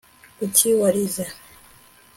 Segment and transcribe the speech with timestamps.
[0.37, 1.23] kuki warize